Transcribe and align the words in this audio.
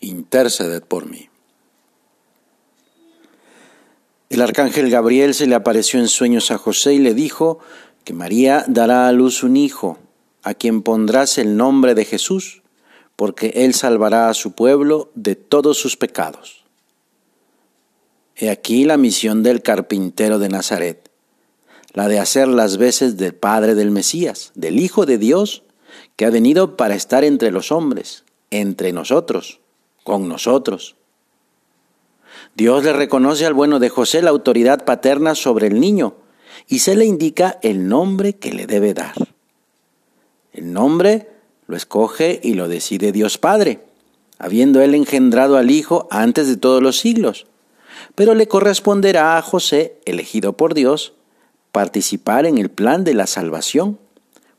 interceded 0.00 0.82
por 0.82 1.06
mí. 1.06 1.28
El 4.30 4.42
arcángel 4.42 4.90
Gabriel 4.90 5.34
se 5.34 5.46
le 5.46 5.54
apareció 5.54 5.98
en 5.98 6.08
sueños 6.08 6.50
a 6.50 6.58
José 6.58 6.94
y 6.94 6.98
le 6.98 7.14
dijo 7.14 7.60
que 8.04 8.12
María 8.12 8.64
dará 8.68 9.08
a 9.08 9.12
luz 9.12 9.42
un 9.42 9.56
hijo, 9.56 9.98
a 10.42 10.54
quien 10.54 10.82
pondrás 10.82 11.38
el 11.38 11.56
nombre 11.56 11.94
de 11.94 12.04
Jesús, 12.04 12.62
porque 13.16 13.52
él 13.56 13.74
salvará 13.74 14.28
a 14.28 14.34
su 14.34 14.52
pueblo 14.52 15.10
de 15.14 15.34
todos 15.34 15.78
sus 15.78 15.96
pecados. 15.96 16.64
He 18.36 18.50
aquí 18.50 18.84
la 18.84 18.98
misión 18.98 19.42
del 19.42 19.62
carpintero 19.62 20.38
de 20.38 20.50
Nazaret, 20.50 21.10
la 21.94 22.06
de 22.06 22.20
hacer 22.20 22.48
las 22.48 22.76
veces 22.76 23.16
del 23.16 23.34
Padre 23.34 23.74
del 23.74 23.90
Mesías, 23.90 24.52
del 24.54 24.78
Hijo 24.78 25.06
de 25.06 25.18
Dios, 25.18 25.64
que 26.16 26.26
ha 26.26 26.30
venido 26.30 26.76
para 26.76 26.94
estar 26.94 27.24
entre 27.24 27.50
los 27.50 27.72
hombres, 27.72 28.24
entre 28.50 28.92
nosotros 28.92 29.60
con 30.08 30.26
nosotros. 30.26 30.96
Dios 32.56 32.82
le 32.82 32.94
reconoce 32.94 33.44
al 33.44 33.52
bueno 33.52 33.78
de 33.78 33.90
José 33.90 34.22
la 34.22 34.30
autoridad 34.30 34.86
paterna 34.86 35.34
sobre 35.34 35.66
el 35.66 35.78
niño 35.78 36.14
y 36.66 36.78
se 36.78 36.96
le 36.96 37.04
indica 37.04 37.58
el 37.62 37.88
nombre 37.88 38.32
que 38.32 38.52
le 38.52 38.66
debe 38.66 38.94
dar. 38.94 39.14
El 40.54 40.72
nombre 40.72 41.28
lo 41.66 41.76
escoge 41.76 42.40
y 42.42 42.54
lo 42.54 42.68
decide 42.68 43.12
Dios 43.12 43.36
Padre, 43.36 43.84
habiendo 44.38 44.80
él 44.80 44.94
engendrado 44.94 45.58
al 45.58 45.70
Hijo 45.70 46.08
antes 46.10 46.48
de 46.48 46.56
todos 46.56 46.82
los 46.82 46.98
siglos. 46.98 47.46
Pero 48.14 48.34
le 48.34 48.48
corresponderá 48.48 49.36
a 49.36 49.42
José, 49.42 49.98
elegido 50.06 50.54
por 50.54 50.72
Dios, 50.72 51.12
participar 51.70 52.46
en 52.46 52.56
el 52.56 52.70
plan 52.70 53.04
de 53.04 53.12
la 53.12 53.26
salvación, 53.26 53.98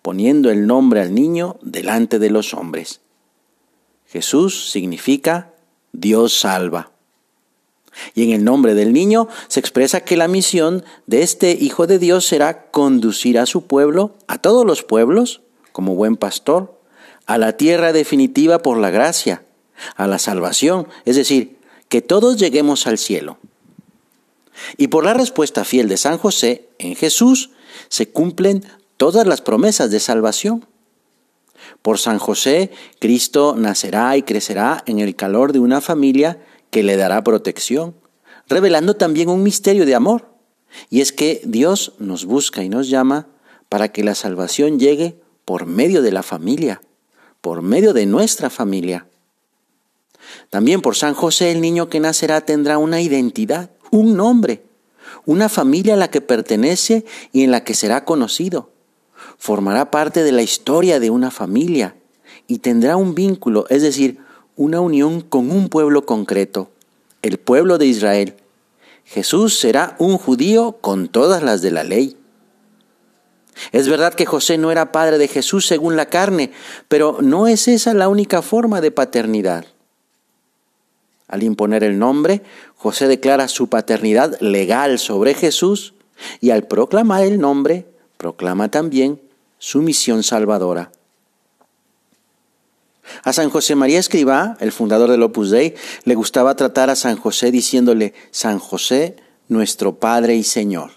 poniendo 0.00 0.50
el 0.50 0.66
nombre 0.66 1.02
al 1.02 1.14
niño 1.14 1.58
delante 1.60 2.18
de 2.18 2.30
los 2.30 2.54
hombres. 2.54 3.02
Jesús 4.14 4.70
significa 4.70 5.50
Dios 5.92 6.38
salva. 6.38 6.92
Y 8.14 8.22
en 8.22 8.30
el 8.30 8.44
nombre 8.44 8.74
del 8.74 8.92
niño 8.92 9.26
se 9.48 9.58
expresa 9.58 10.02
que 10.02 10.16
la 10.16 10.28
misión 10.28 10.84
de 11.08 11.22
este 11.22 11.50
Hijo 11.50 11.88
de 11.88 11.98
Dios 11.98 12.24
será 12.24 12.70
conducir 12.70 13.40
a 13.40 13.46
su 13.46 13.66
pueblo, 13.66 14.14
a 14.28 14.38
todos 14.38 14.64
los 14.64 14.84
pueblos, 14.84 15.40
como 15.72 15.96
buen 15.96 16.14
pastor, 16.14 16.78
a 17.26 17.38
la 17.38 17.56
tierra 17.56 17.92
definitiva 17.92 18.60
por 18.60 18.78
la 18.78 18.90
gracia, 18.90 19.42
a 19.96 20.06
la 20.06 20.20
salvación, 20.20 20.86
es 21.04 21.16
decir, 21.16 21.56
que 21.88 22.00
todos 22.00 22.36
lleguemos 22.36 22.86
al 22.86 22.98
cielo. 22.98 23.38
Y 24.76 24.86
por 24.86 25.04
la 25.04 25.14
respuesta 25.14 25.64
fiel 25.64 25.88
de 25.88 25.96
San 25.96 26.18
José 26.18 26.68
en 26.78 26.94
Jesús 26.94 27.50
se 27.88 28.10
cumplen 28.10 28.64
todas 28.96 29.26
las 29.26 29.40
promesas 29.40 29.90
de 29.90 29.98
salvación. 29.98 30.64
Por 31.84 31.98
San 31.98 32.18
José, 32.18 32.70
Cristo 32.98 33.56
nacerá 33.58 34.16
y 34.16 34.22
crecerá 34.22 34.82
en 34.86 35.00
el 35.00 35.16
calor 35.16 35.52
de 35.52 35.58
una 35.58 35.82
familia 35.82 36.42
que 36.70 36.82
le 36.82 36.96
dará 36.96 37.22
protección, 37.22 37.94
revelando 38.48 38.96
también 38.96 39.28
un 39.28 39.42
misterio 39.42 39.84
de 39.84 39.94
amor. 39.94 40.30
Y 40.88 41.02
es 41.02 41.12
que 41.12 41.42
Dios 41.44 41.92
nos 41.98 42.24
busca 42.24 42.64
y 42.64 42.70
nos 42.70 42.88
llama 42.88 43.28
para 43.68 43.92
que 43.92 44.02
la 44.02 44.14
salvación 44.14 44.78
llegue 44.78 45.20
por 45.44 45.66
medio 45.66 46.00
de 46.00 46.10
la 46.10 46.22
familia, 46.22 46.80
por 47.42 47.60
medio 47.60 47.92
de 47.92 48.06
nuestra 48.06 48.48
familia. 48.48 49.06
También 50.48 50.80
por 50.80 50.96
San 50.96 51.12
José 51.12 51.52
el 51.52 51.60
niño 51.60 51.90
que 51.90 52.00
nacerá 52.00 52.46
tendrá 52.46 52.78
una 52.78 53.02
identidad, 53.02 53.72
un 53.90 54.16
nombre, 54.16 54.64
una 55.26 55.50
familia 55.50 55.92
a 55.92 55.98
la 55.98 56.08
que 56.08 56.22
pertenece 56.22 57.04
y 57.30 57.42
en 57.42 57.50
la 57.50 57.62
que 57.62 57.74
será 57.74 58.06
conocido 58.06 58.73
formará 59.38 59.90
parte 59.90 60.22
de 60.22 60.32
la 60.32 60.42
historia 60.42 61.00
de 61.00 61.10
una 61.10 61.30
familia 61.30 61.96
y 62.46 62.58
tendrá 62.58 62.96
un 62.96 63.14
vínculo, 63.14 63.66
es 63.68 63.82
decir, 63.82 64.18
una 64.56 64.80
unión 64.80 65.20
con 65.20 65.50
un 65.50 65.68
pueblo 65.68 66.06
concreto, 66.06 66.70
el 67.22 67.38
pueblo 67.38 67.78
de 67.78 67.86
Israel. 67.86 68.34
Jesús 69.04 69.58
será 69.58 69.96
un 69.98 70.16
judío 70.18 70.78
con 70.80 71.08
todas 71.08 71.42
las 71.42 71.62
de 71.62 71.70
la 71.70 71.84
ley. 71.84 72.16
Es 73.72 73.88
verdad 73.88 74.14
que 74.14 74.26
José 74.26 74.58
no 74.58 74.70
era 74.70 74.92
padre 74.92 75.18
de 75.18 75.28
Jesús 75.28 75.66
según 75.66 75.96
la 75.96 76.06
carne, 76.06 76.52
pero 76.88 77.18
no 77.20 77.46
es 77.46 77.68
esa 77.68 77.94
la 77.94 78.08
única 78.08 78.42
forma 78.42 78.80
de 78.80 78.90
paternidad. 78.90 79.66
Al 81.28 81.42
imponer 81.42 81.84
el 81.84 81.98
nombre, 81.98 82.42
José 82.76 83.08
declara 83.08 83.48
su 83.48 83.68
paternidad 83.68 84.38
legal 84.40 84.98
sobre 84.98 85.34
Jesús 85.34 85.94
y 86.40 86.50
al 86.50 86.64
proclamar 86.64 87.24
el 87.24 87.40
nombre, 87.40 87.86
proclama 88.24 88.70
también 88.70 89.20
su 89.58 89.82
misión 89.82 90.22
salvadora. 90.22 90.90
A 93.22 93.34
San 93.34 93.50
José 93.50 93.74
María 93.74 94.00
Escribá, 94.00 94.56
el 94.60 94.72
fundador 94.72 95.10
del 95.10 95.22
Opus 95.22 95.50
Dei, 95.50 95.74
le 96.04 96.14
gustaba 96.14 96.56
tratar 96.56 96.88
a 96.88 96.96
San 96.96 97.18
José 97.18 97.50
diciéndole, 97.50 98.14
San 98.30 98.58
José, 98.58 99.16
nuestro 99.48 99.96
Padre 99.96 100.36
y 100.36 100.42
Señor. 100.42 100.92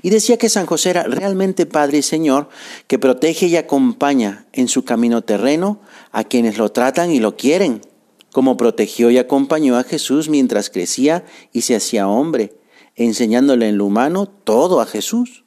Y 0.00 0.08
decía 0.08 0.38
que 0.38 0.48
San 0.48 0.64
José 0.64 0.88
era 0.88 1.02
realmente 1.02 1.66
Padre 1.66 1.98
y 1.98 2.02
Señor, 2.02 2.48
que 2.86 2.98
protege 2.98 3.48
y 3.48 3.56
acompaña 3.56 4.46
en 4.54 4.68
su 4.68 4.86
camino 4.86 5.20
terreno 5.20 5.78
a 6.10 6.24
quienes 6.24 6.56
lo 6.56 6.72
tratan 6.72 7.10
y 7.10 7.20
lo 7.20 7.36
quieren, 7.36 7.82
como 8.32 8.56
protegió 8.56 9.10
y 9.10 9.18
acompañó 9.18 9.76
a 9.76 9.84
Jesús 9.84 10.30
mientras 10.30 10.70
crecía 10.70 11.26
y 11.52 11.60
se 11.60 11.76
hacía 11.76 12.08
hombre, 12.08 12.54
enseñándole 12.96 13.68
en 13.68 13.76
lo 13.76 13.84
humano 13.84 14.26
todo 14.26 14.80
a 14.80 14.86
Jesús. 14.86 15.41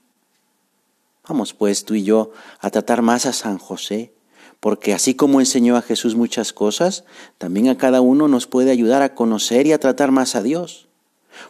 Vamos 1.28 1.54
pues 1.54 1.86
tú 1.86 1.96
y 1.96 2.04
yo 2.04 2.32
a 2.60 2.70
tratar 2.70 3.02
más 3.02 3.26
a 3.26 3.34
San 3.34 3.58
José, 3.58 4.14
porque 4.60 4.94
así 4.94 5.16
como 5.16 5.40
enseñó 5.40 5.76
a 5.76 5.82
Jesús 5.82 6.16
muchas 6.16 6.54
cosas, 6.54 7.04
también 7.38 7.70
a 7.70 7.78
cada 7.78 8.02
uno 8.02 8.28
nos 8.28 8.48
puede 8.48 8.72
ayudar 8.72 9.02
a 9.02 9.16
conocer 9.16 9.68
y 9.68 9.74
a 9.74 9.80
tratar 9.80 10.12
más 10.12 10.36
a 10.36 10.44
Dios. 10.44 10.88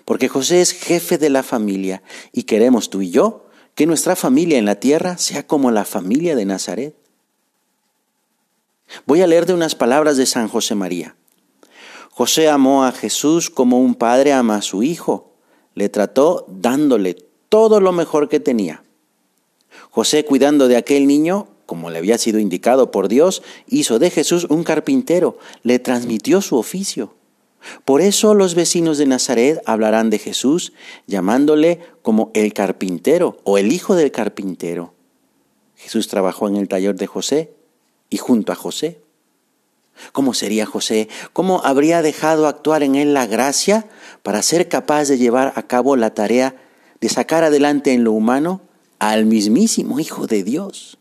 Porque 0.06 0.30
José 0.30 0.62
es 0.62 0.72
jefe 0.72 1.18
de 1.18 1.30
la 1.30 1.44
familia 1.44 2.02
y 2.32 2.44
queremos 2.44 2.90
tú 2.90 3.02
y 3.02 3.12
yo 3.12 3.46
que 3.76 3.86
nuestra 3.86 4.16
familia 4.16 4.58
en 4.58 4.66
la 4.66 4.80
tierra 4.80 5.18
sea 5.18 5.46
como 5.46 5.70
la 5.72 5.86
familia 5.86 6.36
de 6.36 6.46
Nazaret. 6.46 6.96
Voy 9.06 9.22
a 9.22 9.28
leer 9.28 9.46
de 9.46 9.54
unas 9.54 9.76
palabras 9.76 10.16
de 10.16 10.26
San 10.26 10.48
José 10.48 10.76
María. 10.76 11.16
José 12.12 12.48
amó 12.48 12.86
a 12.86 12.94
Jesús 12.94 13.50
como 13.50 13.82
un 13.82 13.96
padre 13.96 14.32
ama 14.32 14.56
a 14.56 14.62
su 14.62 14.84
hijo. 14.84 15.34
Le 15.74 15.90
trató 15.90 16.46
dándole 16.48 17.16
todo 17.50 17.82
lo 17.82 17.92
mejor 17.92 18.30
que 18.30 18.40
tenía. 18.40 18.85
José, 19.96 20.26
cuidando 20.26 20.68
de 20.68 20.76
aquel 20.76 21.08
niño, 21.08 21.48
como 21.66 21.90
le 21.90 22.00
había 22.00 22.18
sido 22.18 22.40
indicado 22.40 22.92
por 22.92 23.08
Dios, 23.08 23.44
hizo 23.66 23.98
de 23.98 24.10
Jesús 24.10 24.46
un 24.50 24.66
carpintero, 24.66 25.38
le 25.64 25.80
transmitió 25.80 26.42
su 26.42 26.58
oficio. 26.58 27.14
Por 27.86 28.02
eso 28.02 28.34
los 28.34 28.56
vecinos 28.56 28.98
de 28.98 29.06
Nazaret 29.06 29.62
hablarán 29.66 30.10
de 30.10 30.20
Jesús 30.20 30.74
llamándole 31.08 31.80
como 32.02 32.30
el 32.34 32.52
carpintero 32.52 33.38
o 33.46 33.58
el 33.58 33.72
hijo 33.72 33.96
del 33.96 34.12
carpintero. 34.12 34.94
Jesús 35.78 36.10
trabajó 36.10 36.50
en 36.50 36.58
el 36.58 36.68
taller 36.68 36.96
de 36.96 37.08
José 37.08 37.54
y 38.10 38.18
junto 38.18 38.52
a 38.52 38.56
José. 38.56 39.00
¿Cómo 40.12 40.34
sería 40.34 40.66
José? 40.66 41.08
¿Cómo 41.32 41.62
habría 41.64 42.02
dejado 42.02 42.48
actuar 42.48 42.84
en 42.84 42.96
él 42.96 43.14
la 43.14 43.28
gracia 43.28 43.88
para 44.24 44.42
ser 44.42 44.68
capaz 44.68 45.08
de 45.08 45.18
llevar 45.18 45.54
a 45.56 45.68
cabo 45.68 45.96
la 45.96 46.14
tarea 46.14 46.62
de 47.00 47.08
sacar 47.08 47.46
adelante 47.46 47.94
en 47.94 48.04
lo 48.04 48.12
humano 48.12 48.60
al 49.00 49.26
mismísimo 49.26 50.00
Hijo 50.00 50.28
de 50.28 50.44
Dios. 50.44 50.98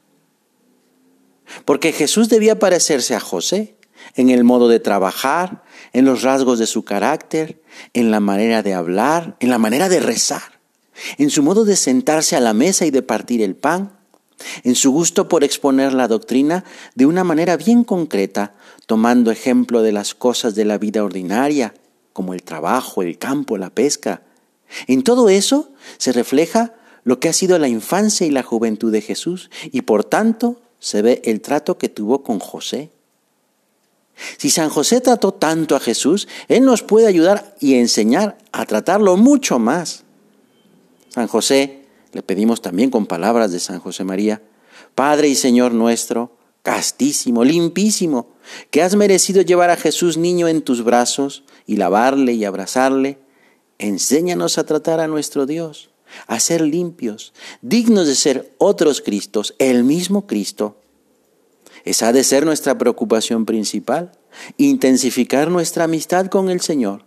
Porque 1.64 1.92
Jesús 1.92 2.28
debía 2.28 2.58
parecerse 2.58 3.14
a 3.14 3.20
José 3.20 3.76
en 4.16 4.30
el 4.30 4.44
modo 4.44 4.68
de 4.68 4.80
trabajar, 4.80 5.62
en 5.92 6.04
los 6.04 6.22
rasgos 6.22 6.58
de 6.58 6.66
su 6.66 6.84
carácter, 6.84 7.62
en 7.92 8.10
la 8.10 8.20
manera 8.20 8.62
de 8.62 8.74
hablar, 8.74 9.36
en 9.40 9.50
la 9.50 9.58
manera 9.58 9.88
de 9.88 10.00
rezar, 10.00 10.60
en 11.18 11.30
su 11.30 11.42
modo 11.42 11.64
de 11.64 11.76
sentarse 11.76 12.36
a 12.36 12.40
la 12.40 12.54
mesa 12.54 12.86
y 12.86 12.90
de 12.90 13.02
partir 13.02 13.42
el 13.42 13.56
pan, 13.56 13.98
en 14.62 14.74
su 14.74 14.90
gusto 14.90 15.28
por 15.28 15.44
exponer 15.44 15.92
la 15.92 16.08
doctrina 16.08 16.64
de 16.94 17.06
una 17.06 17.24
manera 17.24 17.56
bien 17.56 17.84
concreta, 17.84 18.54
tomando 18.86 19.30
ejemplo 19.30 19.82
de 19.82 19.92
las 19.92 20.14
cosas 20.14 20.54
de 20.54 20.64
la 20.64 20.78
vida 20.78 21.04
ordinaria, 21.04 21.74
como 22.12 22.34
el 22.34 22.42
trabajo, 22.42 23.02
el 23.02 23.18
campo, 23.18 23.56
la 23.56 23.70
pesca. 23.70 24.22
En 24.86 25.02
todo 25.02 25.28
eso 25.28 25.70
se 25.98 26.12
refleja 26.12 26.74
lo 27.04 27.20
que 27.20 27.28
ha 27.28 27.32
sido 27.32 27.58
la 27.58 27.68
infancia 27.68 28.26
y 28.26 28.30
la 28.30 28.42
juventud 28.42 28.90
de 28.90 29.00
Jesús 29.00 29.50
y 29.70 29.82
por 29.82 30.04
tanto 30.04 30.60
se 30.80 31.02
ve 31.02 31.22
el 31.24 31.40
trato 31.40 31.78
que 31.78 31.88
tuvo 31.88 32.22
con 32.22 32.38
José. 32.40 32.90
Si 34.38 34.50
San 34.50 34.68
José 34.68 35.00
trató 35.00 35.32
tanto 35.32 35.76
a 35.76 35.80
Jesús, 35.80 36.28
Él 36.48 36.64
nos 36.64 36.82
puede 36.82 37.06
ayudar 37.06 37.56
y 37.60 37.74
enseñar 37.74 38.38
a 38.52 38.64
tratarlo 38.64 39.16
mucho 39.16 39.58
más. 39.58 40.04
San 41.08 41.26
José, 41.26 41.84
le 42.12 42.22
pedimos 42.22 42.62
también 42.62 42.90
con 42.90 43.06
palabras 43.06 43.50
de 43.52 43.60
San 43.60 43.80
José 43.80 44.04
María, 44.04 44.42
Padre 44.94 45.28
y 45.28 45.34
Señor 45.34 45.72
nuestro, 45.72 46.36
castísimo, 46.62 47.44
limpísimo, 47.44 48.28
que 48.70 48.82
has 48.82 48.94
merecido 48.94 49.42
llevar 49.42 49.70
a 49.70 49.76
Jesús 49.76 50.16
niño 50.16 50.48
en 50.48 50.62
tus 50.62 50.84
brazos 50.84 51.44
y 51.66 51.76
lavarle 51.76 52.32
y 52.34 52.44
abrazarle, 52.44 53.18
enséñanos 53.78 54.58
a 54.58 54.64
tratar 54.64 55.00
a 55.00 55.08
nuestro 55.08 55.46
Dios, 55.46 55.90
a 56.26 56.40
ser 56.40 56.60
limpios, 56.60 57.32
dignos 57.62 58.06
de 58.06 58.14
ser 58.14 58.54
otros 58.58 59.00
Cristos, 59.00 59.54
el 59.58 59.84
mismo 59.84 60.26
Cristo. 60.26 60.76
Esa 61.84 62.08
ha 62.08 62.12
de 62.12 62.24
ser 62.24 62.46
nuestra 62.46 62.78
preocupación 62.78 63.44
principal, 63.44 64.12
intensificar 64.56 65.50
nuestra 65.50 65.84
amistad 65.84 66.26
con 66.26 66.50
el 66.50 66.60
Señor, 66.60 67.04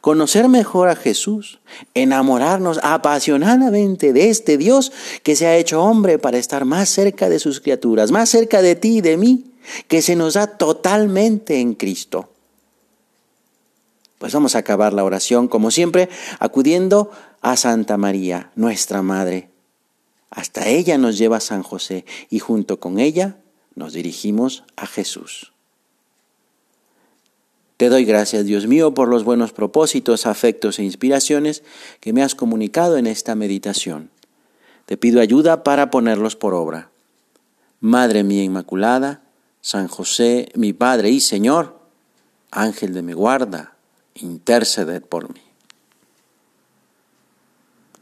conocer 0.00 0.48
mejor 0.48 0.88
a 0.88 0.96
Jesús, 0.96 1.60
enamorarnos 1.94 2.80
apasionadamente 2.82 4.12
de 4.12 4.28
este 4.28 4.58
Dios 4.58 4.92
que 5.22 5.36
se 5.36 5.46
ha 5.46 5.56
hecho 5.56 5.82
hombre 5.82 6.18
para 6.18 6.38
estar 6.38 6.64
más 6.64 6.88
cerca 6.88 7.28
de 7.28 7.38
sus 7.38 7.60
criaturas, 7.60 8.10
más 8.10 8.28
cerca 8.28 8.60
de 8.60 8.74
ti 8.74 8.98
y 8.98 9.00
de 9.00 9.16
mí, 9.16 9.44
que 9.86 10.02
se 10.02 10.16
nos 10.16 10.34
da 10.34 10.46
totalmente 10.46 11.60
en 11.60 11.74
Cristo. 11.74 12.30
Pues 14.18 14.32
vamos 14.32 14.56
a 14.56 14.58
acabar 14.58 14.92
la 14.92 15.04
oración, 15.04 15.48
como 15.48 15.70
siempre, 15.70 16.08
acudiendo 16.40 17.10
a 17.40 17.56
Santa 17.56 17.96
María, 17.96 18.50
nuestra 18.56 19.02
Madre. 19.02 19.50
Hasta 20.30 20.68
ella 20.68 20.98
nos 20.98 21.16
lleva 21.16 21.40
San 21.40 21.62
José 21.62 22.04
y 22.28 22.40
junto 22.40 22.80
con 22.80 22.98
ella 22.98 23.36
nos 23.74 23.92
dirigimos 23.92 24.64
a 24.76 24.86
Jesús. 24.86 25.52
Te 27.78 27.88
doy 27.88 28.04
gracias, 28.04 28.44
Dios 28.44 28.66
mío, 28.66 28.92
por 28.92 29.06
los 29.08 29.22
buenos 29.22 29.52
propósitos, 29.52 30.26
afectos 30.26 30.80
e 30.80 30.82
inspiraciones 30.82 31.62
que 32.00 32.12
me 32.12 32.24
has 32.24 32.34
comunicado 32.34 32.96
en 32.96 33.06
esta 33.06 33.36
meditación. 33.36 34.10
Te 34.84 34.96
pido 34.96 35.20
ayuda 35.20 35.62
para 35.62 35.90
ponerlos 35.90 36.34
por 36.34 36.54
obra. 36.54 36.90
Madre 37.78 38.24
mía 38.24 38.42
Inmaculada, 38.42 39.22
San 39.60 39.86
José, 39.86 40.50
mi 40.56 40.72
Padre 40.72 41.10
y 41.10 41.20
Señor, 41.20 41.78
Ángel 42.50 42.94
de 42.94 43.02
mi 43.02 43.12
guarda, 43.12 43.77
interceded 44.22 45.02
por 45.02 45.32
mí. 45.32 45.47